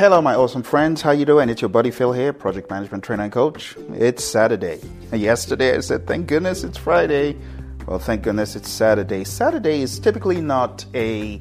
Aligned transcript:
Hello, 0.00 0.22
my 0.22 0.34
awesome 0.34 0.62
friends. 0.62 1.02
How 1.02 1.10
you 1.10 1.26
doing? 1.26 1.50
It's 1.50 1.60
your 1.60 1.68
buddy 1.68 1.90
Phil 1.90 2.14
here, 2.14 2.32
project 2.32 2.70
management 2.70 3.04
trainer 3.04 3.24
and 3.24 3.30
coach. 3.30 3.76
It's 3.92 4.24
Saturday. 4.24 4.80
Yesterday 5.12 5.76
I 5.76 5.80
said, 5.80 6.06
"Thank 6.06 6.26
goodness 6.26 6.64
it's 6.64 6.78
Friday." 6.78 7.36
Well, 7.86 7.98
thank 7.98 8.22
goodness 8.22 8.56
it's 8.56 8.70
Saturday. 8.70 9.24
Saturday 9.24 9.82
is 9.82 9.98
typically 9.98 10.40
not 10.40 10.86
a 10.94 11.38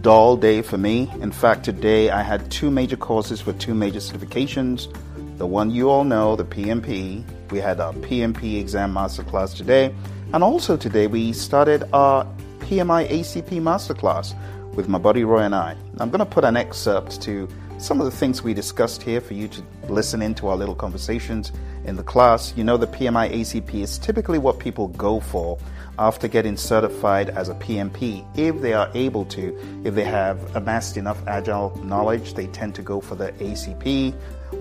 dull 0.00 0.36
day 0.36 0.60
for 0.60 0.76
me. 0.76 1.08
In 1.20 1.30
fact, 1.30 1.66
today 1.66 2.10
I 2.10 2.22
had 2.22 2.50
two 2.50 2.68
major 2.68 2.96
courses 2.96 3.40
for 3.40 3.52
two 3.52 3.74
major 3.74 4.00
certifications. 4.00 4.88
The 5.36 5.46
one 5.46 5.70
you 5.70 5.88
all 5.88 6.02
know, 6.02 6.34
the 6.34 6.44
PMP. 6.44 7.24
We 7.52 7.60
had 7.60 7.78
our 7.78 7.92
PMP 7.92 8.58
exam 8.58 8.92
masterclass 8.92 9.56
today, 9.56 9.94
and 10.32 10.42
also 10.42 10.76
today 10.76 11.06
we 11.06 11.32
started 11.32 11.84
our 11.92 12.26
PMI 12.58 13.04
ACP 13.04 13.60
masterclass 13.60 14.34
with 14.74 14.88
my 14.88 14.98
buddy 14.98 15.22
Roy 15.22 15.42
and 15.42 15.54
I. 15.54 15.76
I'm 15.98 16.10
going 16.10 16.18
to 16.18 16.26
put 16.26 16.44
an 16.44 16.56
excerpt 16.56 17.22
to 17.22 17.48
some 17.78 18.00
of 18.00 18.06
the 18.06 18.10
things 18.10 18.42
we 18.42 18.52
discussed 18.52 19.02
here 19.02 19.20
for 19.20 19.34
you 19.34 19.46
to 19.48 19.62
listen 19.88 20.20
into 20.20 20.48
our 20.48 20.56
little 20.56 20.74
conversations 20.74 21.52
in 21.84 21.94
the 21.94 22.02
class. 22.02 22.52
You 22.56 22.64
know, 22.64 22.76
the 22.76 22.88
PMI 22.88 23.32
ACP 23.32 23.74
is 23.74 23.98
typically 23.98 24.38
what 24.38 24.58
people 24.58 24.88
go 24.88 25.20
for 25.20 25.58
after 25.96 26.26
getting 26.26 26.56
certified 26.56 27.30
as 27.30 27.48
a 27.48 27.54
PMP. 27.54 28.26
If 28.36 28.60
they 28.60 28.72
are 28.72 28.90
able 28.94 29.24
to, 29.26 29.56
if 29.84 29.94
they 29.94 30.04
have 30.04 30.56
amassed 30.56 30.96
enough 30.96 31.24
agile 31.28 31.76
knowledge, 31.84 32.34
they 32.34 32.48
tend 32.48 32.74
to 32.74 32.82
go 32.82 33.00
for 33.00 33.14
the 33.14 33.30
ACP 33.32 34.12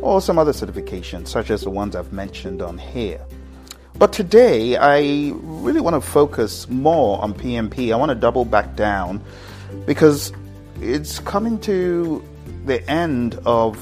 or 0.01 0.21
some 0.21 0.37
other 0.37 0.51
certifications, 0.51 1.27
such 1.27 1.49
as 1.49 1.61
the 1.61 1.71
ones 1.71 1.95
I've 1.95 2.13
mentioned 2.13 2.61
on 2.61 2.77
here. 2.77 3.19
But 3.97 4.13
today, 4.13 4.77
I 4.77 5.31
really 5.33 5.81
want 5.81 5.95
to 5.95 6.07
focus 6.07 6.69
more 6.69 7.19
on 7.19 7.33
PMP. 7.33 7.91
I 7.91 7.95
want 7.95 8.09
to 8.09 8.15
double 8.15 8.45
back 8.45 8.75
down 8.75 9.23
because 9.87 10.31
it's 10.79 11.17
coming 11.19 11.59
to 11.61 12.23
the 12.67 12.87
end 12.89 13.39
of 13.45 13.77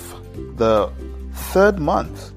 the 0.57 0.91
third 1.33 1.79
month 1.79 2.31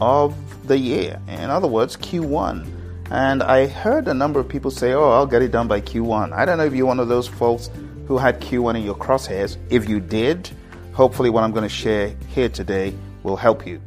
of 0.00 0.34
the 0.66 0.78
year. 0.78 1.20
In 1.28 1.50
other 1.50 1.66
words, 1.66 1.96
Q1. 1.96 2.70
And 3.10 3.42
I 3.42 3.66
heard 3.66 4.08
a 4.08 4.14
number 4.14 4.40
of 4.40 4.48
people 4.48 4.70
say, 4.70 4.92
oh, 4.92 5.10
I'll 5.10 5.26
get 5.26 5.42
it 5.42 5.50
done 5.50 5.68
by 5.68 5.80
Q1. 5.80 6.32
I 6.32 6.44
don't 6.44 6.58
know 6.58 6.64
if 6.64 6.74
you're 6.74 6.86
one 6.86 7.00
of 7.00 7.08
those 7.08 7.28
folks 7.28 7.70
who 8.06 8.18
had 8.18 8.40
Q1 8.40 8.76
in 8.76 8.82
your 8.82 8.94
crosshairs. 8.94 9.56
If 9.70 9.88
you 9.88 10.00
did, 10.00 10.50
hopefully 10.92 11.30
what 11.30 11.44
I'm 11.44 11.52
going 11.52 11.64
to 11.64 11.68
share 11.68 12.14
here 12.28 12.48
today 12.48 12.94
will 13.22 13.36
help 13.36 13.66
you. 13.66 13.80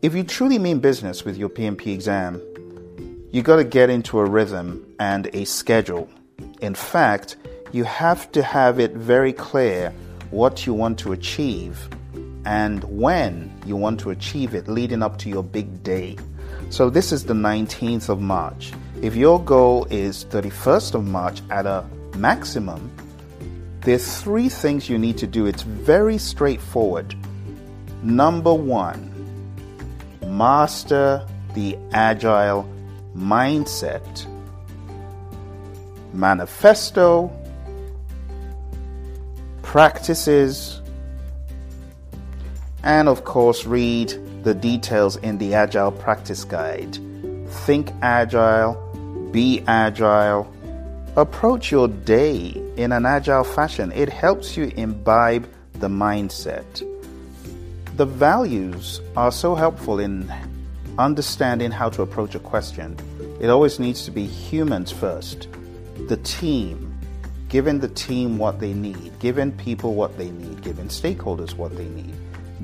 If 0.00 0.14
you 0.14 0.22
truly 0.22 0.58
mean 0.58 0.78
business 0.78 1.24
with 1.24 1.36
your 1.36 1.48
PMP 1.48 1.88
exam, 1.88 2.40
you 3.30 3.42
got 3.42 3.56
to 3.56 3.64
get 3.64 3.90
into 3.90 4.18
a 4.18 4.24
rhythm 4.24 4.94
and 4.98 5.28
a 5.34 5.44
schedule. 5.44 6.08
In 6.60 6.74
fact, 6.74 7.36
you 7.72 7.84
have 7.84 8.32
to 8.32 8.42
have 8.42 8.80
it 8.80 8.92
very 8.92 9.32
clear 9.32 9.92
what 10.30 10.66
you 10.66 10.74
want 10.74 10.98
to 11.00 11.12
achieve 11.12 11.88
and 12.44 12.84
when 12.84 13.52
you 13.66 13.76
want 13.76 14.00
to 14.00 14.10
achieve 14.10 14.54
it 14.54 14.68
leading 14.68 15.02
up 15.02 15.18
to 15.18 15.28
your 15.28 15.42
big 15.42 15.82
day. 15.82 16.16
So 16.70 16.90
this 16.90 17.12
is 17.12 17.24
the 17.24 17.34
19th 17.34 18.08
of 18.08 18.20
March. 18.20 18.72
If 19.02 19.14
your 19.14 19.42
goal 19.42 19.86
is 19.90 20.24
31st 20.26 20.94
of 20.94 21.06
March 21.06 21.40
at 21.50 21.66
a 21.66 21.84
maximum, 22.16 22.90
there's 23.82 24.20
three 24.20 24.48
things 24.48 24.88
you 24.88 24.98
need 24.98 25.18
to 25.18 25.26
do. 25.26 25.46
It's 25.46 25.62
very 25.62 26.18
straightforward. 26.18 27.14
Number 28.02 28.52
1, 28.52 30.26
master 30.26 31.26
the 31.54 31.76
agile 31.92 32.68
mindset. 33.16 34.26
Manifesto 36.12 37.30
practices, 39.68 40.80
and 42.84 43.06
of 43.06 43.24
course, 43.24 43.66
read 43.66 44.08
the 44.42 44.54
details 44.54 45.16
in 45.16 45.36
the 45.36 45.52
Agile 45.52 45.92
Practice 45.92 46.42
Guide. 46.42 46.96
Think 47.66 47.92
agile, 48.00 48.72
be 49.30 49.62
agile, 49.66 50.50
approach 51.16 51.70
your 51.70 51.86
day 51.86 52.54
in 52.78 52.92
an 52.92 53.04
agile 53.04 53.44
fashion. 53.44 53.92
It 53.92 54.08
helps 54.08 54.56
you 54.56 54.72
imbibe 54.74 55.46
the 55.74 55.88
mindset. 55.88 56.82
The 57.98 58.06
values 58.06 59.02
are 59.18 59.30
so 59.30 59.54
helpful 59.54 59.98
in 59.98 60.32
understanding 60.96 61.72
how 61.72 61.90
to 61.90 62.00
approach 62.00 62.34
a 62.34 62.40
question. 62.40 62.96
It 63.38 63.50
always 63.50 63.78
needs 63.78 64.06
to 64.06 64.10
be 64.10 64.24
humans 64.24 64.90
first, 64.90 65.46
the 66.08 66.16
team, 66.16 66.87
giving 67.48 67.80
the 67.80 67.88
team 67.88 68.38
what 68.38 68.60
they 68.60 68.74
need, 68.74 69.18
giving 69.18 69.52
people 69.52 69.94
what 69.94 70.16
they 70.18 70.30
need, 70.30 70.60
giving 70.62 70.88
stakeholders 70.88 71.54
what 71.54 71.74
they 71.76 71.86
need, 71.86 72.14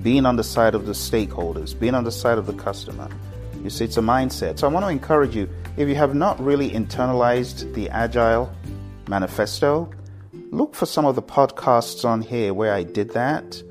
being 0.02 0.26
on 0.26 0.36
the 0.36 0.44
side 0.44 0.74
of 0.74 0.86
the 0.86 0.92
stakeholders, 0.92 1.78
being 1.78 1.94
on 1.94 2.04
the 2.04 2.12
side 2.12 2.36
of 2.36 2.46
the 2.46 2.52
customer. 2.52 3.08
You 3.62 3.70
see, 3.70 3.86
it's 3.86 3.96
a 3.96 4.02
mindset. 4.02 4.58
So 4.58 4.68
I 4.68 4.70
want 4.70 4.84
to 4.84 4.90
encourage 4.90 5.34
you 5.34 5.48
if 5.78 5.88
you 5.88 5.94
have 5.94 6.14
not 6.14 6.38
really 6.38 6.70
internalized 6.70 7.72
the 7.74 7.88
Agile 7.88 8.52
Manifesto, 9.08 9.90
look 10.50 10.74
for 10.74 10.86
some 10.86 11.06
of 11.06 11.14
the 11.14 11.22
podcasts 11.22 12.04
on 12.04 12.20
here 12.20 12.52
where 12.52 12.74
I 12.74 12.82
did 12.82 13.10
that. 13.10 13.62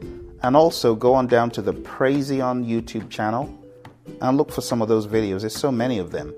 And 0.42 0.58
also 0.58 0.96
go 0.96 1.14
on 1.14 1.28
down 1.28 1.52
to 1.52 1.62
the 1.62 1.74
Praizion 1.74 2.68
YouTube 2.68 3.10
channel 3.10 3.58
and 4.20 4.36
look 4.36 4.52
for 4.52 4.60
some 4.62 4.82
of 4.82 4.90
those 4.90 5.08
videos. 5.08 5.42
There's 5.42 5.56
so 5.56 5.72
many 5.72 6.00
of 6.00 6.12
them. 6.12 6.34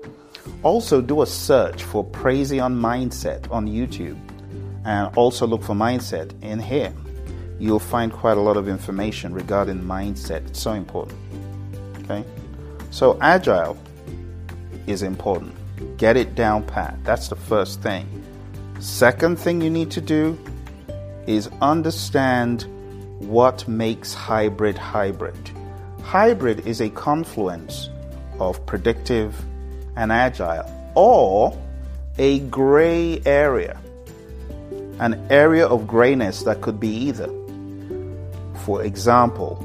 Also, 0.62 1.00
do 1.00 1.22
a 1.22 1.26
search 1.26 1.82
for 1.82 2.04
Praizion 2.04 2.78
Mindset 2.78 3.50
on 3.50 3.66
YouTube 3.66 4.16
and 4.86 5.14
also 5.16 5.46
look 5.46 5.62
for 5.62 5.74
mindset 5.74 6.30
in 6.42 6.60
here. 6.60 6.94
You'll 7.58 7.80
find 7.80 8.12
quite 8.12 8.38
a 8.38 8.40
lot 8.40 8.56
of 8.56 8.68
information 8.68 9.34
regarding 9.34 9.82
mindset. 9.82 10.46
It's 10.46 10.60
so 10.60 10.72
important. 10.72 11.18
Okay? 12.04 12.24
So, 12.90 13.18
agile 13.20 13.76
is 14.86 15.02
important. 15.02 15.54
Get 15.98 16.16
it 16.16 16.34
down 16.34 16.62
pat. 16.62 16.98
That's 17.02 17.28
the 17.28 17.36
first 17.36 17.82
thing. 17.82 18.06
Second 18.78 19.38
thing 19.38 19.60
you 19.60 19.70
need 19.70 19.90
to 19.90 20.00
do 20.00 20.38
is 21.26 21.50
understand 21.60 22.66
what 23.18 23.66
makes 23.66 24.14
hybrid 24.14 24.78
hybrid. 24.78 25.50
Hybrid 26.02 26.66
is 26.66 26.80
a 26.80 26.90
confluence 26.90 27.90
of 28.38 28.64
predictive 28.66 29.34
and 29.96 30.12
agile, 30.12 30.70
or 30.94 31.58
a 32.18 32.40
gray 32.40 33.20
area 33.24 33.80
an 34.98 35.26
area 35.30 35.66
of 35.66 35.86
grayness 35.86 36.42
that 36.44 36.60
could 36.60 36.80
be 36.80 36.88
either. 36.88 37.28
For 38.64 38.82
example, 38.82 39.56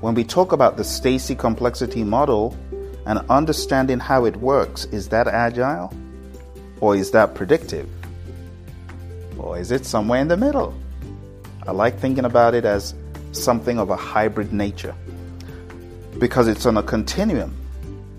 when 0.00 0.14
we 0.14 0.24
talk 0.24 0.52
about 0.52 0.76
the 0.76 0.84
Stacey 0.84 1.34
complexity 1.34 2.04
model 2.04 2.56
and 3.06 3.18
understanding 3.30 3.98
how 3.98 4.24
it 4.24 4.36
works, 4.36 4.84
is 4.86 5.08
that 5.08 5.26
agile? 5.26 5.92
Or 6.80 6.94
is 6.94 7.10
that 7.12 7.34
predictive? 7.34 7.88
Or 9.38 9.58
is 9.58 9.70
it 9.70 9.84
somewhere 9.84 10.20
in 10.20 10.28
the 10.28 10.36
middle? 10.36 10.74
I 11.66 11.72
like 11.72 11.98
thinking 11.98 12.24
about 12.24 12.54
it 12.54 12.64
as 12.64 12.94
something 13.32 13.78
of 13.78 13.90
a 13.90 13.96
hybrid 13.96 14.52
nature 14.52 14.94
because 16.18 16.48
it's 16.48 16.64
on 16.66 16.76
a 16.76 16.82
continuum, 16.82 17.54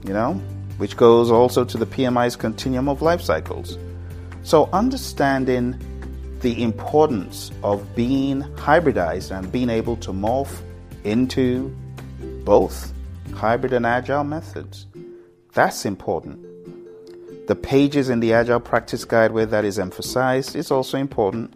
you 0.03 0.13
know, 0.13 0.33
which 0.77 0.97
goes 0.97 1.31
also 1.31 1.63
to 1.63 1.77
the 1.77 1.85
PMI's 1.85 2.35
continuum 2.35 2.87
of 2.89 3.01
life 3.01 3.21
cycles. 3.21 3.77
So, 4.43 4.69
understanding 4.71 5.79
the 6.41 6.61
importance 6.61 7.51
of 7.63 7.95
being 7.95 8.41
hybridized 8.55 9.31
and 9.31 9.51
being 9.51 9.69
able 9.69 9.95
to 9.97 10.11
morph 10.11 10.61
into 11.03 11.75
both 12.43 12.93
hybrid 13.33 13.73
and 13.73 13.85
agile 13.85 14.23
methods. 14.23 14.85
That's 15.53 15.85
important. 15.85 16.45
The 17.47 17.55
pages 17.55 18.09
in 18.09 18.19
the 18.19 18.33
Agile 18.33 18.59
Practice 18.59 19.05
Guide 19.05 19.31
where 19.31 19.45
that 19.45 19.65
is 19.65 19.79
emphasized 19.79 20.55
is 20.55 20.69
also 20.69 20.97
important. 20.97 21.53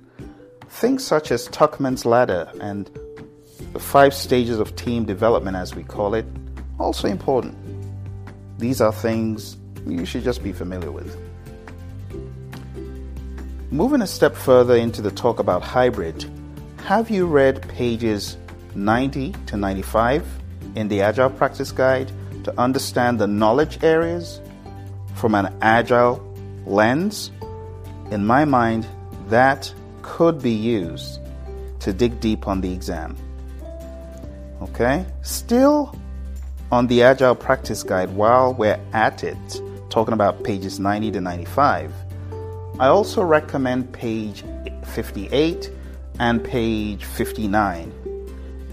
Things 0.69 1.05
such 1.05 1.31
as 1.31 1.47
Tuckman's 1.49 2.05
Ladder 2.05 2.49
and 2.61 2.89
the 3.73 3.79
five 3.79 4.13
stages 4.13 4.57
of 4.57 4.75
team 4.75 5.05
development, 5.05 5.57
as 5.57 5.75
we 5.75 5.83
call 5.83 6.13
it, 6.13 6.25
also 6.79 7.07
important. 7.07 7.57
These 8.57 8.81
are 8.81 8.91
things 8.91 9.57
you 9.85 10.05
should 10.05 10.23
just 10.23 10.43
be 10.43 10.53
familiar 10.53 10.91
with. 10.91 11.15
Moving 13.73 14.01
a 14.01 14.07
step 14.07 14.35
further 14.35 14.75
into 14.75 15.01
the 15.01 15.11
talk 15.11 15.39
about 15.39 15.61
hybrid, 15.61 16.29
have 16.83 17.09
you 17.09 17.25
read 17.25 17.65
pages 17.69 18.35
90 18.75 19.33
to 19.45 19.55
95 19.55 20.27
in 20.75 20.89
the 20.89 20.99
Agile 20.99 21.29
Practice 21.29 21.71
Guide 21.71 22.11
to 22.43 22.53
understand 22.59 23.17
the 23.17 23.27
knowledge 23.27 23.81
areas 23.81 24.41
from 25.15 25.35
an 25.35 25.55
agile 25.61 26.19
lens? 26.65 27.31
In 28.11 28.25
my 28.25 28.43
mind, 28.43 28.85
that 29.29 29.73
could 30.01 30.41
be 30.41 30.51
used 30.51 31.21
to 31.79 31.93
dig 31.93 32.19
deep 32.19 32.49
on 32.49 32.59
the 32.59 32.73
exam. 32.73 33.15
Okay? 34.61 35.05
Still 35.21 35.97
on 36.73 36.87
the 36.87 37.03
Agile 37.03 37.35
Practice 37.35 37.83
Guide, 37.83 38.09
while 38.17 38.53
we're 38.53 38.81
at 38.91 39.23
it, 39.23 39.61
talking 39.89 40.13
about 40.13 40.43
pages 40.43 40.77
90 40.77 41.11
to 41.11 41.21
95 41.21 41.93
I 42.79 42.87
also 42.87 43.21
recommend 43.23 43.91
page 43.93 44.43
58 44.85 45.71
and 46.19 46.43
page 46.43 47.05
59. 47.05 47.93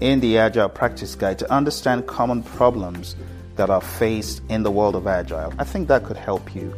in 0.01 0.21
the 0.21 0.37
Agile 0.37 0.69
Practice 0.69 1.13
Guide 1.13 1.37
to 1.39 1.51
understand 1.51 2.07
common 2.07 2.41
problems 2.41 3.17
that 3.57 3.69
are 3.69 3.81
faced 3.81 4.41
in 4.47 4.63
the 4.63 4.71
world 4.71 4.95
of 4.95 5.07
Agile. 5.07 5.53
I 5.59 5.65
think 5.65 5.89
that 5.89 6.05
could 6.05 6.15
help 6.15 6.55
you 6.55 6.73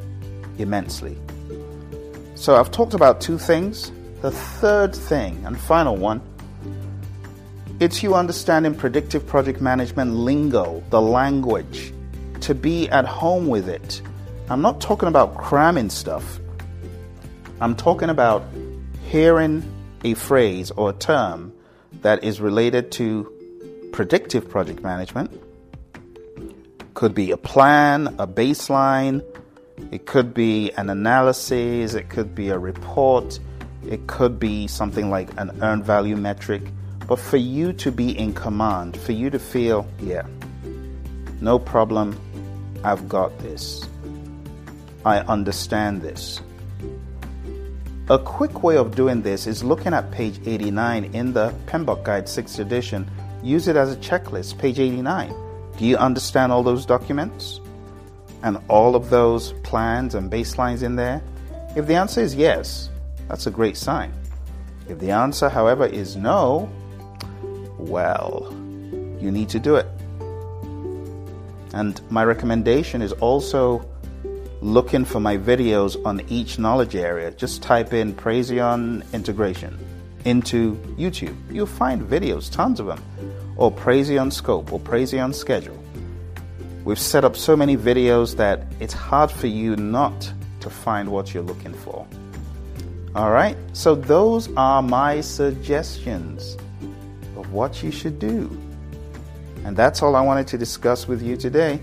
immensely. 0.57 1.15
So, 2.33 2.55
I've 2.55 2.71
talked 2.71 2.95
about 2.95 3.21
two 3.21 3.37
things. 3.37 3.91
The 4.21 4.31
third 4.31 4.95
thing 4.95 5.43
and 5.45 5.59
final 5.59 5.95
one 5.95 6.21
it's 7.81 8.03
you 8.03 8.13
understanding 8.13 8.75
predictive 8.75 9.25
project 9.25 9.59
management 9.59 10.13
lingo, 10.13 10.83
the 10.91 11.01
language, 11.01 11.91
to 12.41 12.53
be 12.53 12.87
at 12.89 13.05
home 13.05 13.47
with 13.47 13.67
it. 13.67 14.03
I'm 14.51 14.61
not 14.61 14.79
talking 14.81 15.07
about 15.07 15.35
cramming 15.35 15.89
stuff. 15.89 16.39
I'm 17.61 17.75
talking 17.75 18.09
about 18.09 18.43
hearing 19.07 19.63
a 20.03 20.15
phrase 20.15 20.71
or 20.71 20.89
a 20.89 20.93
term 20.93 21.53
that 22.01 22.23
is 22.23 22.41
related 22.41 22.91
to 22.93 23.31
predictive 23.91 24.49
project 24.49 24.81
management. 24.81 25.39
Could 26.95 27.13
be 27.13 27.29
a 27.29 27.37
plan, 27.37 28.07
a 28.17 28.25
baseline, 28.25 29.23
it 29.91 30.07
could 30.07 30.33
be 30.33 30.71
an 30.71 30.89
analysis, 30.89 31.93
it 31.93 32.09
could 32.09 32.33
be 32.33 32.49
a 32.49 32.57
report, 32.57 33.39
it 33.87 34.07
could 34.07 34.39
be 34.39 34.65
something 34.65 35.11
like 35.11 35.29
an 35.39 35.51
earned 35.61 35.85
value 35.85 36.17
metric. 36.17 36.63
But 37.07 37.19
for 37.19 37.37
you 37.37 37.73
to 37.73 37.91
be 37.91 38.17
in 38.17 38.33
command, 38.33 38.97
for 38.97 39.11
you 39.11 39.29
to 39.29 39.37
feel, 39.37 39.87
yeah, 39.99 40.25
no 41.41 41.59
problem, 41.59 42.19
I've 42.83 43.07
got 43.07 43.37
this. 43.37 43.87
I 45.05 45.19
understand 45.19 46.01
this. 46.01 46.41
A 48.09 48.17
quick 48.17 48.63
way 48.63 48.77
of 48.77 48.95
doing 48.95 49.21
this 49.21 49.47
is 49.47 49.63
looking 49.63 49.93
at 49.93 50.11
page 50.11 50.39
89 50.45 51.05
in 51.13 51.33
the 51.33 51.53
PMBOK 51.67 52.03
Guide 52.03 52.25
6th 52.25 52.59
edition. 52.59 53.09
Use 53.43 53.67
it 53.67 53.75
as 53.75 53.93
a 53.93 53.95
checklist, 53.97 54.57
page 54.57 54.79
89. 54.79 55.33
Do 55.77 55.85
you 55.85 55.97
understand 55.97 56.51
all 56.51 56.63
those 56.63 56.85
documents? 56.85 57.61
And 58.43 58.57
all 58.67 58.95
of 58.95 59.09
those 59.09 59.53
plans 59.63 60.15
and 60.15 60.31
baselines 60.31 60.81
in 60.81 60.95
there? 60.95 61.21
If 61.75 61.85
the 61.85 61.93
answer 61.93 62.21
is 62.21 62.35
yes, 62.35 62.89
that's 63.29 63.45
a 63.45 63.51
great 63.51 63.77
sign. 63.77 64.11
If 64.89 64.99
the 64.99 65.11
answer, 65.11 65.47
however, 65.47 65.85
is 65.85 66.15
no, 66.15 66.69
well, 67.77 68.47
you 69.19 69.31
need 69.31 69.47
to 69.49 69.59
do 69.59 69.75
it. 69.75 69.87
And 71.73 72.01
my 72.09 72.25
recommendation 72.25 73.01
is 73.01 73.13
also 73.13 73.87
looking 74.61 75.03
for 75.03 75.19
my 75.19 75.37
videos 75.37 76.03
on 76.05 76.21
each 76.29 76.59
knowledge 76.59 76.95
area. 76.95 77.31
Just 77.31 77.63
type 77.63 77.93
in 77.93 78.13
Praizion 78.13 79.11
integration 79.11 79.77
into 80.25 80.75
YouTube. 80.97 81.35
You'll 81.51 81.65
find 81.65 82.01
videos, 82.01 82.51
tons 82.51 82.79
of 82.79 82.85
them, 82.85 83.03
or 83.57 83.71
Praizion 83.71 84.31
scope 84.31 84.71
or 84.71 84.79
Praizion 84.79 85.33
schedule. 85.33 85.77
We've 86.83 86.99
set 86.99 87.23
up 87.25 87.35
so 87.35 87.55
many 87.55 87.75
videos 87.75 88.35
that 88.37 88.63
it's 88.79 88.93
hard 88.93 89.31
for 89.31 89.47
you 89.47 89.75
not 89.75 90.31
to 90.61 90.69
find 90.69 91.09
what 91.09 91.33
you're 91.33 91.43
looking 91.43 91.73
for. 91.73 92.07
All 93.15 93.31
right, 93.31 93.57
so 93.73 93.93
those 93.95 94.49
are 94.55 94.81
my 94.81 95.21
suggestions 95.21 96.55
of 97.35 97.51
what 97.51 97.83
you 97.83 97.91
should 97.91 98.19
do. 98.19 98.49
And 99.65 99.75
that's 99.75 100.01
all 100.01 100.15
I 100.15 100.21
wanted 100.21 100.47
to 100.47 100.57
discuss 100.57 101.07
with 101.07 101.21
you 101.21 101.35
today. 101.35 101.79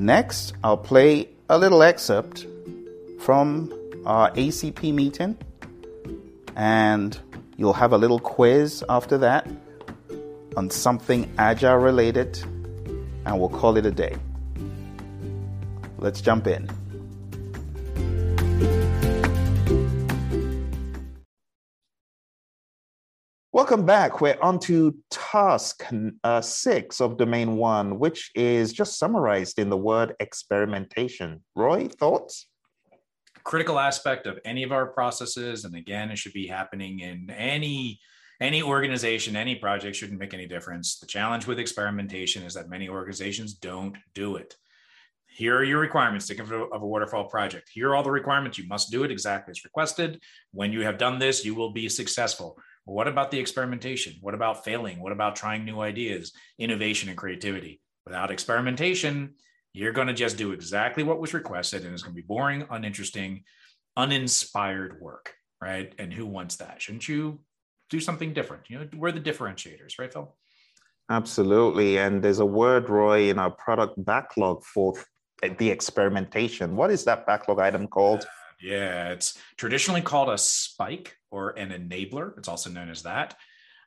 Next, 0.00 0.54
I'll 0.64 0.78
play 0.78 1.28
a 1.50 1.58
little 1.58 1.82
excerpt 1.82 2.46
from 3.20 3.70
our 4.06 4.30
ACP 4.30 4.94
meeting, 4.94 5.36
and 6.56 7.18
you'll 7.58 7.74
have 7.74 7.92
a 7.92 7.98
little 7.98 8.18
quiz 8.18 8.82
after 8.88 9.18
that 9.18 9.46
on 10.56 10.70
something 10.70 11.30
agile 11.36 11.76
related, 11.76 12.42
and 13.26 13.38
we'll 13.38 13.50
call 13.50 13.76
it 13.76 13.84
a 13.84 13.90
day. 13.90 14.16
Let's 15.98 16.22
jump 16.22 16.46
in. 16.46 16.70
Welcome 23.70 23.86
back. 23.86 24.20
We're 24.20 24.36
on 24.42 24.58
to 24.62 24.96
task 25.12 25.84
uh, 26.24 26.40
six 26.40 27.00
of 27.00 27.16
domain 27.16 27.56
one, 27.56 28.00
which 28.00 28.32
is 28.34 28.72
just 28.72 28.98
summarized 28.98 29.60
in 29.60 29.70
the 29.70 29.76
word 29.76 30.16
experimentation. 30.18 31.44
Roy, 31.54 31.86
thoughts? 31.86 32.48
Critical 33.44 33.78
aspect 33.78 34.26
of 34.26 34.40
any 34.44 34.64
of 34.64 34.72
our 34.72 34.86
processes, 34.86 35.64
and 35.64 35.76
again, 35.76 36.10
it 36.10 36.18
should 36.18 36.32
be 36.32 36.48
happening 36.48 36.98
in 36.98 37.30
any 37.30 38.00
any 38.40 38.60
organization, 38.60 39.36
any 39.36 39.54
project 39.54 39.94
shouldn't 39.94 40.18
make 40.18 40.34
any 40.34 40.48
difference. 40.48 40.98
The 40.98 41.06
challenge 41.06 41.46
with 41.46 41.60
experimentation 41.60 42.42
is 42.42 42.54
that 42.54 42.68
many 42.68 42.88
organizations 42.88 43.54
don't 43.54 43.96
do 44.14 44.34
it. 44.34 44.56
Here 45.28 45.56
are 45.56 45.62
your 45.62 45.78
requirements. 45.78 46.28
Of 46.28 46.50
a, 46.50 46.64
of 46.64 46.82
a 46.82 46.86
waterfall 46.86 47.28
project. 47.28 47.70
Here 47.72 47.90
are 47.90 47.94
all 47.94 48.02
the 48.02 48.10
requirements. 48.10 48.58
You 48.58 48.66
must 48.66 48.90
do 48.90 49.04
it 49.04 49.12
exactly 49.12 49.52
as 49.52 49.62
requested. 49.62 50.20
When 50.50 50.72
you 50.72 50.80
have 50.80 50.98
done 50.98 51.20
this, 51.20 51.44
you 51.44 51.54
will 51.54 51.70
be 51.70 51.88
successful 51.88 52.58
what 52.90 53.06
about 53.06 53.30
the 53.30 53.38
experimentation? 53.38 54.14
What 54.20 54.34
about 54.34 54.64
failing? 54.64 55.00
What 55.00 55.12
about 55.12 55.36
trying 55.36 55.64
new 55.64 55.80
ideas, 55.80 56.32
innovation, 56.58 57.08
and 57.08 57.16
creativity? 57.16 57.80
Without 58.04 58.32
experimentation, 58.32 59.34
you're 59.72 59.92
going 59.92 60.08
to 60.08 60.12
just 60.12 60.36
do 60.36 60.50
exactly 60.50 61.04
what 61.04 61.20
was 61.20 61.32
requested 61.32 61.84
and 61.84 61.92
it's 61.92 62.02
going 62.02 62.16
to 62.16 62.20
be 62.20 62.26
boring, 62.26 62.66
uninteresting, 62.68 63.44
uninspired 63.96 65.00
work, 65.00 65.34
right? 65.60 65.94
And 65.98 66.12
who 66.12 66.26
wants 66.26 66.56
that? 66.56 66.82
Shouldn't 66.82 67.08
you 67.08 67.38
do 67.90 68.00
something 68.00 68.32
different? 68.32 68.64
You 68.68 68.80
know, 68.80 68.88
we're 68.96 69.12
the 69.12 69.20
differentiators, 69.20 69.98
right, 70.00 70.12
Phil? 70.12 70.36
Absolutely. 71.08 71.98
And 71.98 72.20
there's 72.20 72.40
a 72.40 72.46
word, 72.46 72.88
Roy, 72.88 73.30
in 73.30 73.38
our 73.38 73.52
product 73.52 74.04
backlog 74.04 74.64
for 74.64 74.94
the 75.58 75.70
experimentation. 75.70 76.74
What 76.74 76.90
is 76.90 77.04
that 77.04 77.24
backlog 77.24 77.60
item 77.60 77.86
called? 77.86 78.26
Yeah, 78.62 79.10
it's 79.10 79.38
traditionally 79.56 80.02
called 80.02 80.28
a 80.28 80.38
spike 80.38 81.16
or 81.30 81.50
an 81.50 81.70
enabler. 81.70 82.36
It's 82.38 82.48
also 82.48 82.70
known 82.70 82.90
as 82.90 83.02
that. 83.02 83.36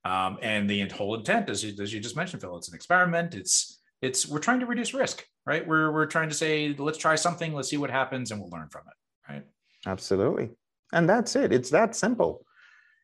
Um, 0.05 0.37
and 0.41 0.69
the 0.69 0.87
whole 0.89 1.15
intent, 1.15 1.49
as 1.49 1.63
you, 1.63 1.81
as 1.81 1.93
you 1.93 1.99
just 1.99 2.15
mentioned, 2.15 2.41
Phil, 2.41 2.57
it's 2.57 2.69
an 2.69 2.75
experiment. 2.75 3.35
It's 3.35 3.79
it's 4.01 4.27
we're 4.27 4.39
trying 4.39 4.59
to 4.59 4.65
reduce 4.65 4.93
risk, 4.93 5.25
right? 5.45 5.65
We're 5.65 5.91
we're 5.91 6.07
trying 6.07 6.29
to 6.29 6.35
say 6.35 6.75
let's 6.77 6.97
try 6.97 7.15
something, 7.15 7.53
let's 7.53 7.69
see 7.69 7.77
what 7.77 7.89
happens, 7.89 8.31
and 8.31 8.41
we'll 8.41 8.49
learn 8.49 8.67
from 8.69 8.81
it, 8.87 9.31
right? 9.31 9.43
Absolutely, 9.85 10.49
and 10.91 11.07
that's 11.07 11.35
it. 11.35 11.53
It's 11.53 11.69
that 11.69 11.95
simple. 11.95 12.45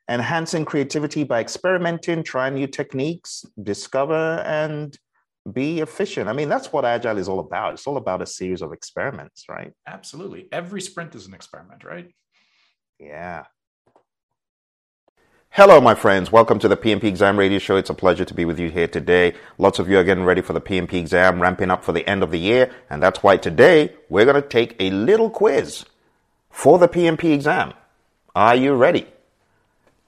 Enhancing 0.10 0.66
creativity 0.66 1.24
by 1.24 1.40
experimenting, 1.40 2.24
trying 2.24 2.56
new 2.56 2.68
techniques, 2.68 3.46
discover 3.62 4.44
and 4.46 4.98
be 5.54 5.82
efficient. 5.82 6.30
I 6.30 6.34
mean, 6.34 6.50
that's 6.50 6.72
what 6.72 6.86
agile 6.86 7.18
is 7.18 7.28
all 7.28 7.40
about. 7.40 7.74
It's 7.74 7.88
all 7.88 7.98
about 7.98 8.22
a 8.22 8.26
series 8.26 8.62
of 8.62 8.74
experiments, 8.74 9.46
right? 9.50 9.74
Absolutely. 9.88 10.48
Every 10.52 10.82
sprint 10.82 11.16
is 11.16 11.28
an 11.28 11.34
experiment, 11.34 11.84
right? 11.84 12.12
Yeah. 13.00 13.46
Hello, 15.52 15.82
my 15.82 15.96
friends. 15.96 16.32
Welcome 16.32 16.60
to 16.60 16.68
the 16.68 16.78
PMP 16.78 17.06
Exam 17.06 17.38
Radio 17.38 17.58
Show. 17.58 17.76
It's 17.76 17.90
a 17.90 17.96
pleasure 17.96 18.24
to 18.24 18.34
be 18.36 18.46
with 18.46 18.60
you 18.60 18.70
here 18.70 18.88
today. 18.88 19.34
Lots 19.58 19.80
of 19.80 19.90
you 19.90 19.98
are 19.98 20.04
getting 20.04 20.24
ready 20.24 20.42
for 20.42 20.54
the 20.54 20.62
PMP 20.62 20.94
exam, 20.94 21.42
ramping 21.42 21.72
up 21.72 21.84
for 21.84 21.92
the 21.92 22.08
end 22.08 22.22
of 22.22 22.30
the 22.30 22.40
year. 22.40 22.72
And 22.90 23.02
that's 23.02 23.24
why 23.24 23.38
today 23.38 23.96
we're 24.10 24.26
going 24.26 24.42
to 24.42 24.48
take 24.48 24.76
a 24.80 24.92
little 24.92 25.30
quiz 25.30 25.86
for 26.52 26.78
the 26.78 26.88
PMP 26.88 27.34
exam. 27.34 27.74
Are 28.36 28.56
you 28.56 28.76
ready? 28.76 29.08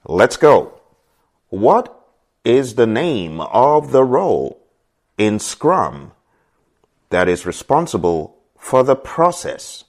Let's 0.05 0.37
go. 0.37 0.79
What 1.49 2.07
is 2.45 2.75
the 2.75 2.87
name 2.87 3.41
of 3.41 3.91
the 3.91 4.03
role 4.03 4.60
in 5.17 5.39
Scrum 5.39 6.11
that 7.09 7.27
is 7.27 7.45
responsible 7.45 8.37
for 8.57 8.83
the 8.83 8.95
process 8.95 9.85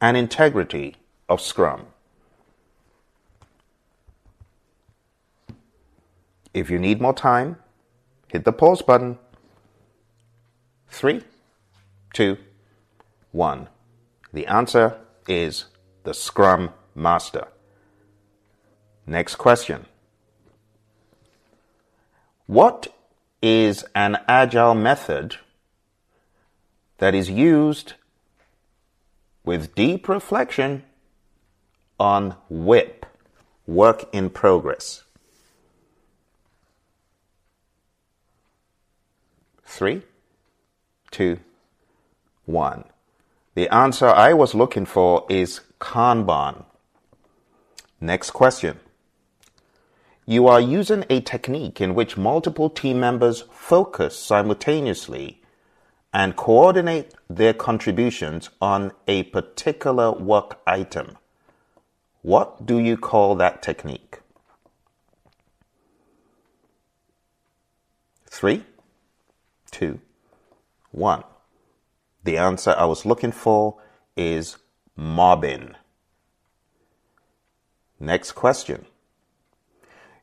and 0.00 0.16
integrity 0.16 0.96
of 1.28 1.40
Scrum? 1.40 1.86
If 6.54 6.70
you 6.70 6.78
need 6.78 7.00
more 7.00 7.14
time, 7.14 7.56
hit 8.28 8.44
the 8.44 8.52
pause 8.52 8.82
button. 8.82 9.18
Three, 10.88 11.22
two, 12.12 12.38
one. 13.32 13.68
The 14.32 14.46
answer 14.46 14.98
is 15.26 15.66
the 16.04 16.14
Scrum 16.14 16.70
Master. 16.94 17.48
Next 19.06 19.36
question. 19.36 19.86
What 22.46 22.88
is 23.42 23.84
an 23.94 24.18
agile 24.26 24.74
method 24.74 25.36
that 26.98 27.14
is 27.14 27.30
used 27.30 27.94
with 29.44 29.74
deep 29.74 30.08
reflection 30.08 30.82
on 31.98 32.34
WIP, 32.48 33.06
work 33.66 34.08
in 34.12 34.30
progress? 34.30 35.04
Three, 39.64 40.02
two, 41.10 41.38
one. 42.46 42.84
The 43.54 43.68
answer 43.68 44.08
I 44.08 44.32
was 44.32 44.54
looking 44.54 44.86
for 44.86 45.26
is 45.28 45.60
Kanban. 45.80 46.64
Next 48.00 48.30
question. 48.30 48.80
You 50.30 50.46
are 50.46 50.60
using 50.60 51.06
a 51.08 51.22
technique 51.22 51.80
in 51.80 51.94
which 51.94 52.18
multiple 52.18 52.68
team 52.68 53.00
members 53.00 53.44
focus 53.50 54.14
simultaneously 54.18 55.40
and 56.12 56.36
coordinate 56.36 57.14
their 57.30 57.54
contributions 57.54 58.50
on 58.60 58.92
a 59.06 59.22
particular 59.22 60.12
work 60.12 60.60
item. 60.66 61.16
What 62.20 62.66
do 62.66 62.78
you 62.78 62.98
call 62.98 63.36
that 63.36 63.62
technique? 63.62 64.20
Three, 68.26 68.66
two, 69.70 69.98
one. 70.90 71.24
The 72.24 72.36
answer 72.36 72.74
I 72.76 72.84
was 72.84 73.06
looking 73.06 73.32
for 73.32 73.80
is 74.14 74.58
mobbing. 74.94 75.74
Next 77.98 78.32
question. 78.32 78.84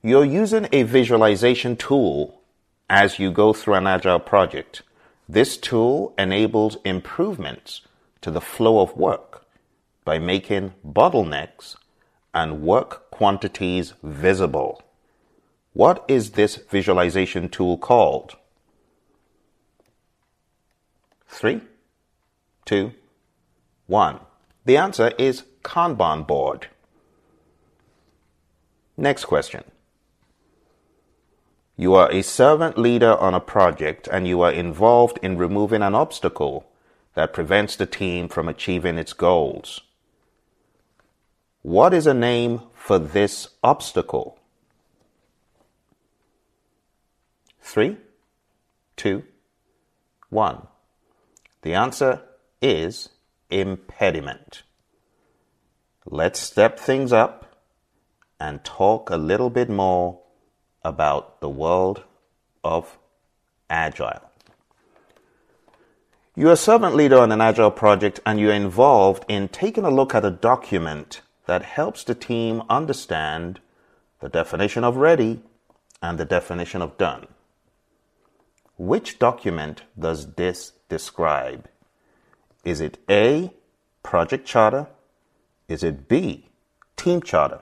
You're 0.06 0.24
using 0.24 0.68
a 0.72 0.84
visualization 0.84 1.76
tool 1.76 2.40
as 2.88 3.18
you 3.18 3.32
go 3.32 3.54
through 3.54 3.74
an 3.74 3.88
agile 3.88 4.20
project. 4.20 4.84
This 5.28 5.58
tool 5.58 6.14
enables 6.16 6.78
improvements 6.86 7.82
to 8.22 8.30
the 8.30 8.40
flow 8.40 8.82
of 8.82 8.96
work 8.96 9.48
by 10.04 10.20
making 10.20 10.76
bottlenecks 10.88 11.76
and 12.36 12.62
work 12.62 13.10
quantities 13.10 13.96
visible. 14.04 14.84
What 15.74 16.06
is 16.08 16.34
this 16.34 16.58
visualization 16.58 17.50
tool 17.50 17.76
called? 17.76 18.36
Three, 21.28 21.62
two, 22.64 22.92
one. 23.88 24.20
The 24.66 24.78
answer 24.78 25.14
is 25.18 25.46
Kanban 25.64 26.28
board. 26.28 26.68
Next 28.98 29.26
question. 29.26 29.64
You 31.78 31.94
are 31.96 32.12
a 32.12 32.22
servant 32.22 32.78
leader 32.78 33.16
on 33.18 33.34
a 33.34 33.40
project 33.40 34.08
and 34.12 34.28
you 34.28 34.42
are 34.42 34.52
involved 34.52 35.20
in 35.22 35.38
removing 35.38 35.82
an 35.82 35.94
obstacle 35.94 36.66
that 37.16 37.34
prevents 37.34 37.76
the 37.76 37.86
team 37.86 38.30
from 38.30 38.48
achieving 38.48 38.98
its 38.98 39.14
goals. 39.14 39.82
What 41.62 41.94
is 41.94 42.08
a 42.08 42.14
name 42.14 42.62
for 42.74 42.98
this 43.00 43.50
obstacle? 43.64 44.38
Three, 47.60 47.98
two, 48.96 49.24
one. 50.30 50.68
The 51.64 51.74
answer 51.74 52.22
is 52.62 53.10
impediment. 53.50 54.64
Let's 56.06 56.40
step 56.40 56.80
things 56.80 57.12
up 57.12 57.58
and 58.40 58.64
talk 58.64 59.10
a 59.10 59.18
little 59.18 59.50
bit 59.50 59.70
more 59.70 60.20
about 60.86 61.42
the 61.42 61.50
world 61.50 62.04
of 62.64 62.98
Agile. 63.70 64.22
You're 66.36 66.52
a 66.52 66.58
servant 66.58 66.96
leader 66.96 67.18
on 67.18 67.32
an 67.32 67.42
Agile 67.42 67.72
project 67.72 68.20
and 68.26 68.40
you're 68.40 68.54
involved 68.54 69.26
in 69.28 69.48
taking 69.48 69.84
a 69.84 69.90
look 69.90 70.14
at 70.14 70.24
a 70.24 70.32
document 70.32 71.22
that 71.48 71.64
helps 71.64 72.04
the 72.04 72.14
team 72.14 72.62
understand 72.70 73.60
the 74.20 74.30
definition 74.30 74.84
of 74.84 74.98
ready 74.98 75.42
and 76.02 76.18
the 76.18 76.26
definition 76.26 76.82
of 76.82 76.98
done. 76.98 77.28
Which 78.78 79.18
document 79.18 79.84
does 79.98 80.34
this 80.34 80.74
describe? 80.90 81.68
Is 82.64 82.82
it 82.82 82.98
A, 83.10 83.52
project 84.04 84.46
charter? 84.46 84.88
Is 85.68 85.84
it 85.84 86.08
B, 86.08 86.50
team 86.96 87.22
charter? 87.22 87.62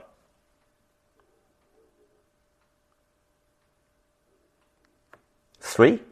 Three, 5.74 6.02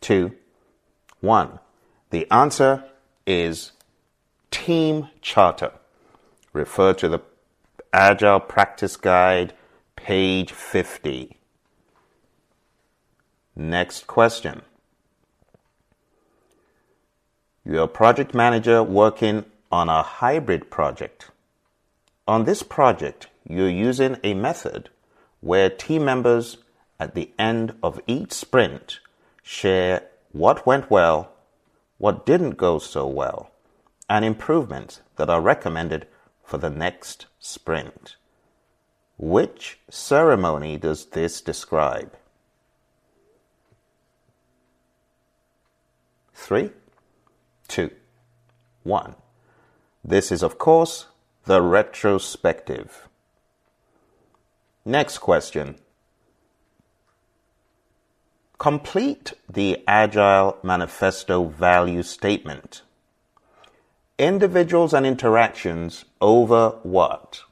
two, 0.00 0.36
one. 1.18 1.58
The 2.10 2.30
answer 2.30 2.84
is 3.26 3.72
Team 4.52 5.08
Charter. 5.20 5.72
Refer 6.52 6.92
to 6.92 7.08
the 7.08 7.18
Agile 7.92 8.38
Practice 8.38 8.96
Guide, 8.96 9.52
page 9.96 10.52
50. 10.52 11.36
Next 13.56 14.06
question. 14.06 14.62
You're 17.64 17.82
a 17.82 17.88
project 17.88 18.32
manager 18.32 18.84
working 18.84 19.44
on 19.72 19.88
a 19.88 20.04
hybrid 20.04 20.70
project. 20.70 21.32
On 22.28 22.44
this 22.44 22.62
project, 22.62 23.26
you're 23.44 23.68
using 23.68 24.18
a 24.22 24.34
method 24.34 24.88
where 25.40 25.68
team 25.68 26.04
members 26.04 26.58
at 27.00 27.14
the 27.14 27.30
end 27.38 27.74
of 27.82 28.00
each 28.06 28.32
sprint 28.32 29.00
share 29.42 30.02
what 30.32 30.66
went 30.66 30.90
well, 30.90 31.32
what 31.98 32.26
didn't 32.26 32.56
go 32.56 32.78
so 32.78 33.06
well, 33.06 33.50
and 34.08 34.24
improvements 34.24 35.00
that 35.16 35.30
are 35.30 35.40
recommended 35.40 36.06
for 36.44 36.58
the 36.58 36.70
next 36.70 37.26
sprint. 37.38 38.16
Which 39.16 39.78
ceremony 39.90 40.76
does 40.76 41.06
this 41.06 41.40
describe? 41.40 42.14
Three, 46.34 46.70
two, 47.66 47.90
one. 48.84 49.16
This 50.04 50.30
is, 50.30 50.42
of 50.42 50.56
course, 50.56 51.06
the 51.44 51.60
retrospective. 51.60 53.08
Next 54.84 55.18
question. 55.18 55.76
Complete 58.58 59.34
the 59.48 59.84
Agile 59.86 60.58
Manifesto 60.64 61.44
value 61.44 62.02
statement. 62.02 62.82
Individuals 64.18 64.92
and 64.92 65.06
interactions 65.06 66.04
over 66.20 66.70
what? 66.82 67.42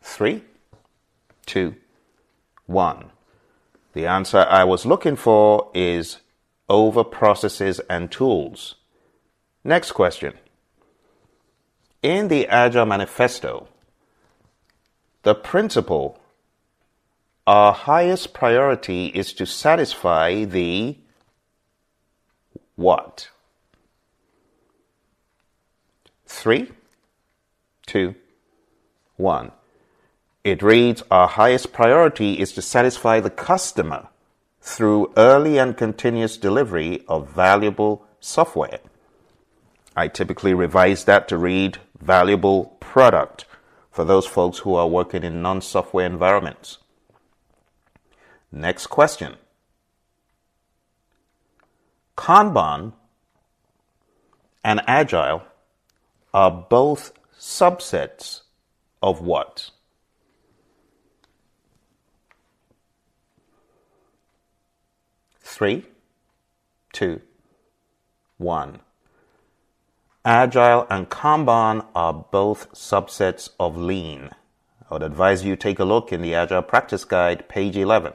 Three, 0.00 0.42
two, 1.46 1.76
one. 2.66 3.10
The 3.92 4.06
answer 4.06 4.38
I 4.38 4.64
was 4.64 4.84
looking 4.84 5.14
for 5.14 5.70
is 5.74 6.18
over 6.68 7.04
processes 7.04 7.80
and 7.88 8.10
tools. 8.10 8.74
Next 9.62 9.92
question. 9.92 10.34
In 12.02 12.26
the 12.26 12.48
Agile 12.48 12.86
Manifesto, 12.86 13.68
the 15.22 15.36
principle 15.36 16.18
our 17.46 17.72
highest 17.72 18.32
priority 18.32 19.06
is 19.06 19.32
to 19.34 19.46
satisfy 19.46 20.44
the 20.44 20.96
what? 22.76 23.28
Three, 26.26 26.70
two, 27.86 28.14
one. 29.16 29.52
It 30.44 30.62
reads 30.62 31.02
Our 31.10 31.28
highest 31.28 31.72
priority 31.72 32.40
is 32.40 32.52
to 32.52 32.62
satisfy 32.62 33.20
the 33.20 33.30
customer 33.30 34.08
through 34.60 35.12
early 35.16 35.58
and 35.58 35.76
continuous 35.76 36.36
delivery 36.36 37.04
of 37.08 37.28
valuable 37.28 38.06
software. 38.20 38.78
I 39.96 40.08
typically 40.08 40.54
revise 40.54 41.04
that 41.04 41.28
to 41.28 41.36
read 41.36 41.78
valuable 42.00 42.76
product 42.80 43.44
for 43.90 44.04
those 44.04 44.26
folks 44.26 44.58
who 44.58 44.74
are 44.74 44.88
working 44.88 45.22
in 45.22 45.42
non 45.42 45.60
software 45.60 46.06
environments. 46.06 46.78
Next 48.52 48.88
question. 48.88 49.36
Kanban 52.18 52.92
and 54.62 54.82
Agile 54.86 55.42
are 56.34 56.50
both 56.50 57.12
subsets 57.38 58.42
of 59.02 59.22
what? 59.22 59.70
Three, 65.40 65.86
two, 66.92 67.22
one. 68.36 68.80
Agile 70.24 70.86
and 70.90 71.08
Kanban 71.08 71.86
are 71.94 72.12
both 72.12 72.70
subsets 72.72 73.48
of 73.58 73.76
Lean. 73.76 74.30
I 74.90 74.94
would 74.94 75.02
advise 75.02 75.44
you 75.44 75.56
take 75.56 75.78
a 75.78 75.84
look 75.84 76.12
in 76.12 76.20
the 76.20 76.34
Agile 76.34 76.62
Practice 76.62 77.04
Guide, 77.04 77.48
page 77.48 77.76
11. 77.76 78.12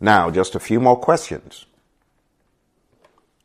Now, 0.00 0.30
just 0.30 0.54
a 0.54 0.60
few 0.60 0.80
more 0.80 0.98
questions. 0.98 1.66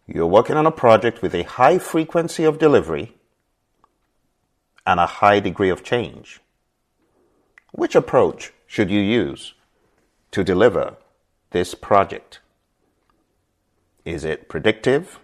You're 0.06 0.28
working 0.28 0.58
on 0.58 0.66
a 0.66 0.72
project 0.72 1.22
with 1.22 1.34
a 1.34 1.44
high 1.44 1.78
frequency 1.78 2.44
of 2.44 2.60
delivery 2.60 3.14
and 4.86 5.00
a 5.00 5.06
high 5.06 5.40
degree 5.40 5.70
of 5.70 5.84
change. 5.84 6.42
Which 7.72 7.96
approach 7.96 8.52
should 8.68 8.90
you 8.90 9.00
use 9.00 9.54
to 10.32 10.44
deliver 10.44 10.98
this 11.52 11.74
project? 11.76 12.40
Is 14.04 14.26
it 14.26 14.50
predictive, 14.50 15.20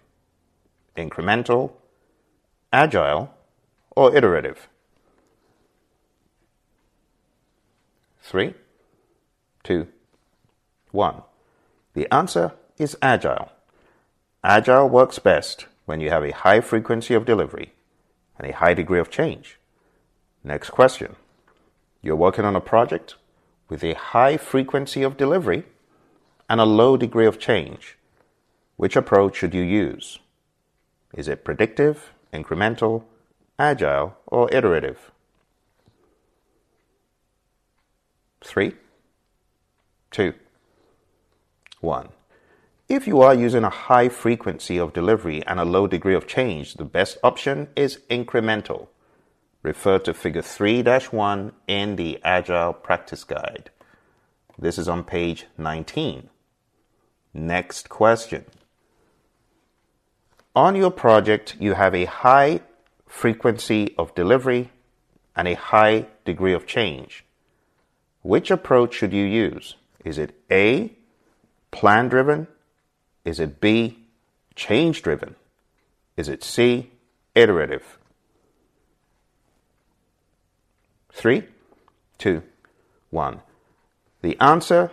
incremental, 0.96 1.74
agile, 2.72 3.34
or 3.96 4.15
iterative? 4.15 4.69
Three, 8.22 8.53
two, 9.63 9.88
one. 10.91 11.22
The 11.94 12.12
answer 12.13 12.53
is 12.77 12.98
agile. 13.01 13.51
Agile 14.44 14.88
works 14.88 15.20
best 15.20 15.65
when 15.86 16.00
you 16.00 16.10
have 16.10 16.24
a 16.24 16.32
high 16.32 16.62
frequency 16.62 17.13
of 17.13 17.25
delivery 17.25 17.74
and 18.38 18.50
a 18.50 18.56
high 18.56 18.74
degree 18.74 19.00
of 19.00 19.10
change. 19.10 19.58
Next 20.44 20.70
question. 20.70 21.15
You're 22.01 22.15
working 22.15 22.46
on 22.46 22.56
a 22.56 22.62
project 22.62 23.15
with 23.70 23.84
a 23.84 23.94
high 23.94 24.38
frequency 24.38 25.03
of 25.03 25.17
delivery 25.17 25.65
and 26.50 26.62
a 26.62 26.65
low 26.65 26.98
degree 26.98 27.25
of 27.25 27.39
change. 27.39 27.98
Which 28.75 28.96
approach 28.96 29.36
should 29.38 29.53
you 29.53 29.63
use? 29.63 30.20
Is 31.13 31.27
it 31.27 31.44
predictive, 31.44 32.13
incremental, 32.34 33.03
agile, 33.58 34.15
or 34.27 34.53
iterative? 34.53 35.12
Three, 38.41 38.75
two, 40.12 40.34
one. 41.81 42.10
If 42.89 43.05
you 43.05 43.22
are 43.22 43.34
using 43.34 43.63
a 43.63 43.69
high 43.69 44.07
frequency 44.10 44.77
of 44.77 44.93
delivery 44.93 45.46
and 45.46 45.60
a 45.60 45.65
low 45.65 45.88
degree 45.88 46.15
of 46.15 46.25
change, 46.27 46.75
the 46.75 46.86
best 46.86 47.17
option 47.24 47.67
is 47.75 48.00
incremental. 48.10 48.88
Refer 49.62 50.00
to 50.00 50.13
figure 50.13 50.41
3 50.41 50.84
1 50.84 51.51
in 51.67 51.98
the 51.98 52.19
Agile 52.24 52.74
Practice 52.74 53.24
Guide. 53.24 53.72
This 54.57 54.77
is 54.77 54.88
on 54.88 55.03
page 55.03 55.46
19. 55.57 56.29
Next 57.34 57.89
question. 57.89 58.46
On 60.55 60.75
your 60.75 60.89
project, 60.89 61.55
you 61.60 61.74
have 61.74 61.93
a 61.93 62.05
high 62.05 62.62
frequency 63.05 63.93
of 63.98 64.15
delivery 64.15 64.72
and 65.36 65.48
a 65.48 65.53
high 65.53 66.07
degree 66.25 66.53
of 66.53 66.65
change. 66.65 67.25
Which 68.24 68.50
approach 68.50 68.96
should 68.96 69.13
you 69.13 69.24
use? 69.24 69.75
Is 70.03 70.17
it 70.17 70.34
A, 70.50 70.96
plan 71.71 72.09
driven? 72.09 72.47
Is 73.25 73.39
it 73.39 73.59
B, 73.59 73.97
change 74.55 75.01
driven? 75.01 75.36
Is 76.15 76.29
it 76.29 76.43
C, 76.43 76.91
iterative? 77.36 77.97
Three, 81.12 81.43
two, 82.17 82.43
one. 83.09 83.41
The 84.21 84.38
answer 84.39 84.91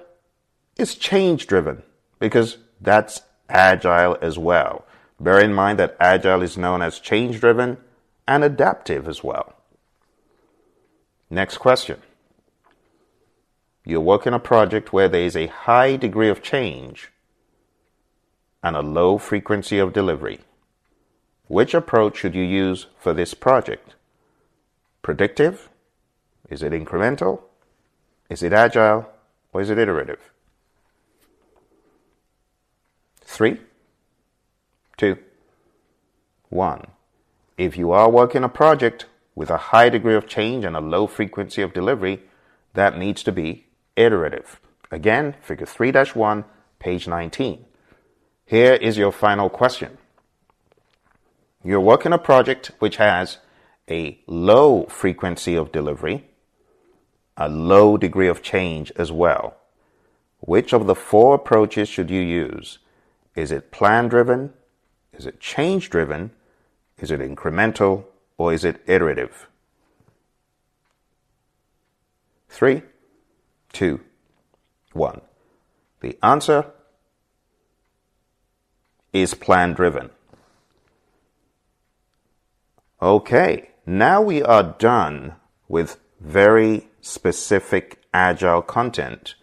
is 0.76 0.94
change 0.94 1.46
driven 1.46 1.82
because 2.18 2.58
that's 2.80 3.22
agile 3.48 4.16
as 4.20 4.38
well. 4.38 4.84
Bear 5.20 5.40
in 5.40 5.54
mind 5.54 5.78
that 5.78 5.96
agile 6.00 6.42
is 6.42 6.58
known 6.58 6.82
as 6.82 6.98
change 6.98 7.40
driven 7.40 7.78
and 8.26 8.42
adaptive 8.42 9.06
as 9.08 9.22
well. 9.22 9.54
Next 11.30 11.58
question. 11.58 12.00
You're 13.86 14.00
working 14.00 14.32
a 14.32 14.38
project 14.38 14.92
where 14.92 15.08
there 15.08 15.22
is 15.22 15.36
a 15.36 15.46
high 15.46 15.96
degree 15.96 16.30
of 16.30 16.42
change 16.42 17.10
and 18.62 18.74
a 18.74 18.80
low 18.80 19.18
frequency 19.18 19.78
of 19.78 19.92
delivery. 19.92 20.40
Which 21.48 21.74
approach 21.74 22.16
should 22.16 22.34
you 22.34 22.42
use 22.42 22.86
for 22.98 23.12
this 23.12 23.34
project? 23.34 23.94
Predictive? 25.02 25.68
Is 26.48 26.62
it 26.62 26.72
incremental? 26.72 27.42
Is 28.30 28.42
it 28.42 28.54
agile? 28.54 29.06
Or 29.52 29.60
is 29.60 29.68
it 29.68 29.78
iterative? 29.78 30.30
Three, 33.20 33.60
two, 34.96 35.18
one. 36.48 36.86
If 37.58 37.76
you 37.76 37.90
are 37.92 38.10
working 38.10 38.44
a 38.44 38.48
project 38.48 39.06
with 39.34 39.50
a 39.50 39.56
high 39.56 39.90
degree 39.90 40.14
of 40.14 40.26
change 40.26 40.64
and 40.64 40.74
a 40.74 40.80
low 40.80 41.06
frequency 41.06 41.60
of 41.60 41.74
delivery, 41.74 42.22
that 42.72 42.98
needs 42.98 43.22
to 43.24 43.32
be 43.32 43.66
iterative. 43.96 44.60
Again, 44.90 45.34
figure 45.42 45.66
3 45.66 45.92
1, 45.92 46.44
page 46.78 47.08
19. 47.08 47.64
Here 48.46 48.74
is 48.74 48.98
your 48.98 49.12
final 49.12 49.48
question. 49.48 49.98
You're 51.64 51.80
working 51.80 52.12
a 52.12 52.18
project 52.18 52.72
which 52.78 52.96
has 52.96 53.38
a 53.90 54.18
low 54.26 54.84
frequency 54.84 55.54
of 55.54 55.72
delivery, 55.72 56.26
a 57.36 57.48
low 57.48 57.96
degree 57.96 58.28
of 58.28 58.42
change 58.42 58.92
as 58.96 59.10
well. 59.10 59.56
Which 60.40 60.74
of 60.74 60.86
the 60.86 60.94
four 60.94 61.34
approaches 61.34 61.88
should 61.88 62.10
you 62.10 62.20
use? 62.20 62.78
Is 63.34 63.50
it 63.50 63.72
plan 63.72 64.08
driven? 64.08 64.52
Is 65.14 65.26
it 65.26 65.40
change 65.40 65.88
driven? 65.88 66.32
Is 66.98 67.10
it 67.10 67.20
incremental? 67.20 68.04
Or 68.36 68.52
is 68.52 68.64
it 68.64 68.82
iterative? 68.86 69.48
Three, 72.48 72.82
two, 73.74 74.00
one. 74.92 75.20
The 76.00 76.16
answer 76.22 76.66
is 79.12 79.34
plan 79.34 79.74
driven. 79.74 80.10
Okay, 83.02 83.70
now 83.84 84.22
we 84.22 84.42
are 84.42 84.74
done 84.78 85.34
with 85.68 85.98
very 86.20 86.88
specific 87.00 88.02
agile 88.14 88.62
content. 88.62 89.34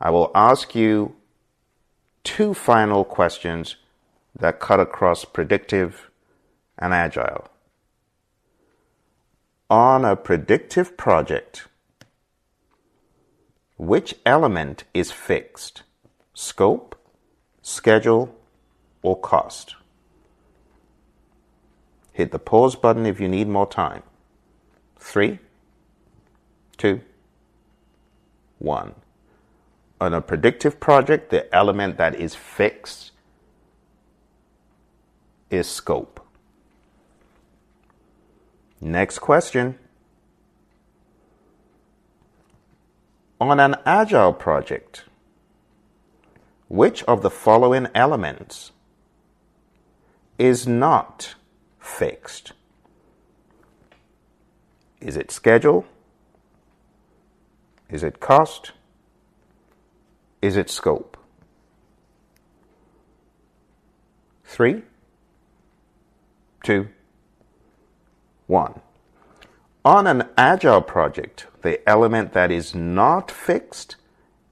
I 0.00 0.10
will 0.10 0.30
ask 0.34 0.74
you 0.74 1.14
two 2.24 2.54
final 2.54 3.04
questions 3.04 3.76
that 4.38 4.60
cut 4.60 4.80
across 4.80 5.24
predictive 5.24 6.10
and 6.78 6.92
agile. 6.92 7.48
On 9.68 10.04
a 10.04 10.16
predictive 10.16 10.96
project, 10.96 11.68
which 13.80 14.14
element 14.26 14.84
is 14.92 15.10
fixed? 15.10 15.84
Scope, 16.34 16.94
schedule, 17.62 18.36
or 19.00 19.18
cost. 19.18 19.74
Hit 22.12 22.30
the 22.30 22.38
pause 22.38 22.76
button 22.76 23.06
if 23.06 23.18
you 23.18 23.26
need 23.26 23.48
more 23.48 23.66
time. 23.66 24.02
Three, 24.98 25.38
two, 26.76 27.00
one. 28.58 28.94
On 29.98 30.12
a 30.12 30.20
predictive 30.20 30.78
project, 30.78 31.30
the 31.30 31.52
element 31.54 31.96
that 31.96 32.14
is 32.14 32.34
fixed 32.34 33.12
is 35.48 35.66
scope. 35.66 36.20
Next 38.78 39.20
question. 39.20 39.78
On 43.40 43.58
an 43.58 43.76
agile 43.86 44.34
project, 44.34 45.04
which 46.68 47.02
of 47.04 47.22
the 47.22 47.30
following 47.30 47.88
elements 47.94 48.72
is 50.38 50.66
not 50.66 51.34
fixed. 51.78 52.52
Is 55.00 55.16
it 55.16 55.30
schedule? 55.30 55.86
Is 57.88 58.02
it 58.02 58.20
cost? 58.20 58.72
Is 60.42 60.56
it 60.56 60.68
scope? 60.68 61.16
Three, 64.44 64.82
two, 66.62 66.88
one. 68.46 68.80
On 69.84 70.06
an 70.06 70.28
agile 70.36 70.82
project, 70.82 71.46
the 71.62 71.88
element 71.88 72.34
that 72.34 72.50
is 72.50 72.74
not 72.74 73.30
fixed 73.30 73.96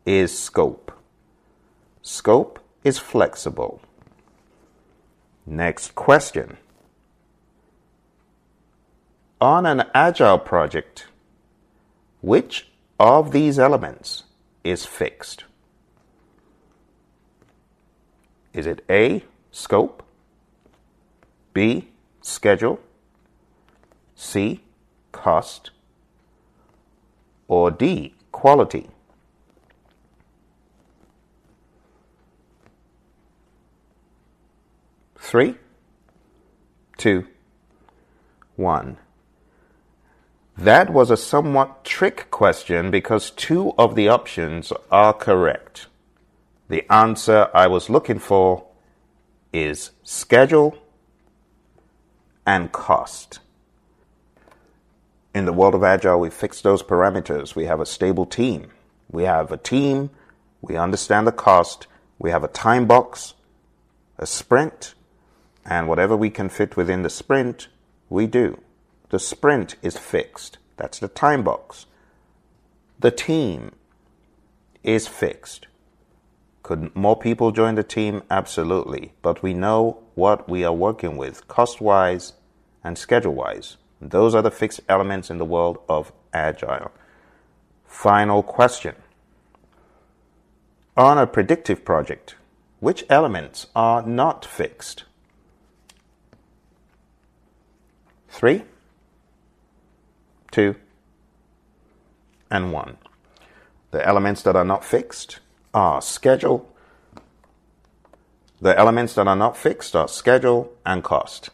is 0.07 0.37
scope. 0.38 0.91
Scope 2.01 2.59
is 2.83 2.99
flexible. 2.99 3.83
Next 5.45 5.95
question. 5.95 6.57
On 9.38 9.67
an 9.67 9.85
agile 9.95 10.38
project, 10.38 11.09
which 12.23 12.69
of 12.99 13.33
these 13.33 13.59
elements 13.59 14.25
is 14.64 14.87
fixed? 14.87 15.45
Is 18.55 18.67
it 18.67 18.83
A, 18.88 19.23
scope, 19.51 20.03
B, 21.53 21.91
schedule, 22.23 22.81
C, 24.17 24.62
cost, 25.12 25.71
or 27.47 27.71
D, 27.71 28.14
quality? 28.33 28.88
Three, 35.16 35.57
two, 36.97 37.27
one. 38.57 38.97
That 40.57 40.90
was 40.90 41.11
a 41.11 41.16
somewhat 41.16 41.85
trick 41.85 42.31
question 42.31 42.90
because 42.90 43.31
two 43.31 43.75
of 43.79 43.94
the 43.94 44.09
options 44.09 44.73
are 44.90 45.12
correct. 45.12 45.87
The 46.68 46.90
answer 46.92 47.49
I 47.55 47.68
was 47.68 47.88
looking 47.88 48.18
for 48.18 48.66
is 49.53 49.92
schedule 50.03 50.77
and 52.47 52.73
cost. 52.73 53.38
In 55.38 55.44
the 55.44 55.53
world 55.53 55.77
of 55.77 55.85
Agile, 55.85 56.18
we 56.18 56.31
fix 56.31 56.61
those 56.61 56.83
parameters. 56.83 57.55
We 57.55 57.66
have 57.66 57.79
a 57.79 57.87
stable 57.87 58.27
team. 58.27 58.72
We 59.09 59.22
have 59.22 59.53
a 59.53 59.57
team. 59.57 60.11
We 60.61 60.77
understand 60.77 61.29
the 61.29 61.38
cost. 61.46 61.87
We 62.18 62.31
have 62.33 62.42
a 62.42 62.48
time 62.48 62.87
box, 62.87 63.35
a 64.18 64.27
sprint, 64.27 64.96
and 65.64 65.87
whatever 65.87 66.16
we 66.16 66.29
can 66.29 66.48
fit 66.48 66.77
within 66.77 67.05
the 67.05 67.09
sprint, 67.09 67.68
we 68.11 68.27
do. 68.27 68.61
The 69.11 69.20
sprint 69.20 69.77
is 69.81 69.96
fixed. 69.96 70.59
That's 70.77 70.98
the 70.98 71.07
time 71.07 71.44
box. 71.44 71.87
The 72.98 73.12
team 73.12 73.77
is 74.83 75.07
fixed. 75.07 75.68
Could 76.64 76.96
more 76.96 77.16
people 77.16 77.53
join 77.53 77.77
the 77.77 77.85
team? 77.85 78.24
Absolutely. 78.29 79.12
But 79.22 79.44
we 79.44 79.55
know 79.55 80.03
what 80.16 80.48
we 80.48 80.64
are 80.64 80.72
working 80.72 81.16
with 81.16 81.46
cost 81.46 81.81
wise 81.81 82.33
and 82.83 82.98
schedule 82.98 83.37
wise. 83.37 83.77
Those 84.01 84.35
are 84.35 84.43
the 84.43 84.51
fixed 84.51 84.81
elements 84.89 85.31
in 85.31 85.39
the 85.39 85.45
world 85.45 85.79
of 85.89 86.13
Agile. 86.33 86.93
Final 87.85 88.43
question. 88.43 88.95
On 90.97 91.19
a 91.19 91.27
predictive 91.27 91.85
project, 91.85 92.37
which 92.81 93.05
elements 93.09 93.67
are 93.75 94.03
not 94.03 94.45
fixed? 94.45 95.05
Three, 98.29 98.63
two, 100.51 100.77
and 102.51 102.73
one. 102.73 102.99
The 103.91 104.07
elements 104.07 104.43
that 104.43 104.55
are 104.55 104.65
not 104.65 104.85
fixed 104.85 105.41
are 105.75 106.01
schedule. 106.03 106.69
The 108.61 108.79
elements 108.79 109.15
that 109.15 109.27
are 109.27 109.37
not 109.37 109.57
fixed 109.57 109.97
are 109.97 110.09
schedule 110.09 110.73
and 110.85 111.03
cost. 111.03 111.51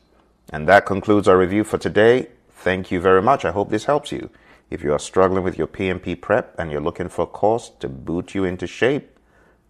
And 0.51 0.69
that 0.69 0.87
concludes 0.87 1.29
our 1.29 1.39
review 1.39 1.65
for 1.65 1.79
today. 1.79 2.29
Thank 2.65 2.91
you 2.91 2.99
very 2.99 3.21
much. 3.21 3.45
I 3.45 3.51
hope 3.51 3.69
this 3.69 3.85
helps 3.85 4.11
you. 4.11 4.31
If 4.71 4.83
you 4.83 4.95
are 4.95 4.99
struggling 4.99 5.45
with 5.45 5.59
your 5.59 5.67
PMP 5.67 6.19
prep 6.19 6.59
and 6.59 6.73
you're 6.73 6.81
looking 6.81 7.11
for 7.11 7.25
a 7.25 7.27
course 7.27 7.71
to 7.81 7.91
boot 7.91 8.35
you 8.35 8.45
into 8.45 8.67
shape, 8.67 9.19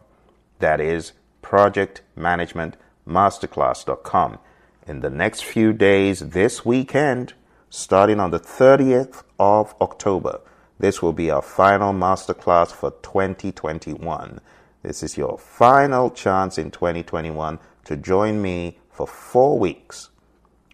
That 0.58 0.80
is 0.80 1.12
projectmanagementmasterclass.com. 1.42 4.38
In 4.86 5.00
the 5.00 5.10
next 5.10 5.44
few 5.44 5.74
days, 5.74 6.30
this 6.30 6.64
weekend, 6.64 7.34
starting 7.68 8.20
on 8.20 8.30
the 8.30 8.40
30th 8.40 9.22
of 9.38 9.74
October, 9.82 10.40
this 10.78 11.02
will 11.02 11.12
be 11.12 11.30
our 11.30 11.42
final 11.42 11.92
masterclass 11.92 12.72
for 12.72 12.92
2021. 13.02 14.40
This 14.82 15.02
is 15.02 15.18
your 15.18 15.36
final 15.36 16.08
chance 16.08 16.56
in 16.56 16.70
2021 16.70 17.58
to 17.88 17.96
join 17.96 18.42
me 18.42 18.76
for 18.90 19.06
four 19.06 19.58
weeks, 19.58 20.10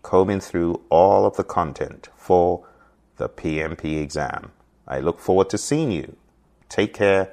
combing 0.03 0.41
through 0.41 0.83
all 0.89 1.25
of 1.25 1.37
the 1.37 1.45
content 1.45 2.09
for 2.17 2.67
the 3.19 3.29
PMP 3.29 4.03
exam. 4.03 4.51
I 4.89 4.99
look 4.99 5.21
forward 5.21 5.49
to 5.51 5.59
seeing 5.59 5.93
you. 5.93 6.17
Take 6.69 6.93
care 6.93 7.33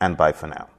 and 0.00 0.16
bye 0.16 0.32
for 0.32 0.48
now. 0.48 0.70